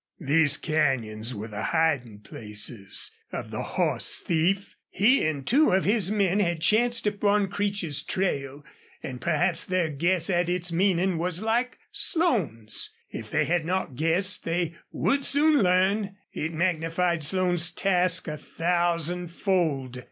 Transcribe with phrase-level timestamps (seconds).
[0.25, 4.75] These canyons were the hiding places of the horse thief.
[4.89, 8.65] He and two of his men had chanced upon Creech's trail;
[9.03, 12.95] and perhaps their guess at its meaning was like Slone's.
[13.11, 16.15] If they had not guessed they would soon learn.
[16.33, 19.99] It magnified Slone's task a thousandfold.